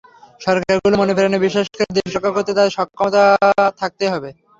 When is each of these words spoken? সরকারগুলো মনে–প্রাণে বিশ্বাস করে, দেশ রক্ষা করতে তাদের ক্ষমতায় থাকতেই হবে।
সরকারগুলো 0.41 0.95
মনে–প্রাণে 0.97 1.37
বিশ্বাস 1.39 1.65
করে, 1.71 1.95
দেশ 1.97 2.09
রক্ষা 2.11 2.31
করতে 2.35 2.51
তাদের 2.51 2.71
ক্ষমতায় 2.89 3.35
থাকতেই 3.79 4.13
হবে। 4.13 4.29